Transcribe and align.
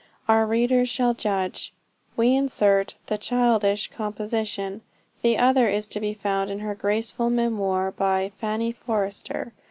Our 0.27 0.47
readers 0.47 0.89
shall 0.89 1.13
judge. 1.13 1.73
We 2.17 2.35
insert 2.35 2.95
the 3.05 3.19
childish 3.19 3.91
composition; 3.95 4.81
the 5.21 5.37
other 5.37 5.69
is 5.69 5.85
to 5.89 5.99
be 5.99 6.15
found 6.15 6.49
in 6.49 6.61
her 6.61 6.73
graceful 6.73 7.29
memoir 7.29 7.91
by 7.91 8.31
'Fanny 8.35 8.71
Forrester.' 8.71 9.53